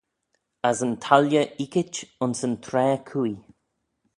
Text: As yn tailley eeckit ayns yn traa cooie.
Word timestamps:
As 0.69 0.79
yn 0.85 0.93
tailley 1.05 1.49
eeckit 1.63 1.95
ayns 2.21 2.41
yn 2.47 2.55
traa 2.65 2.95
cooie. 3.09 3.39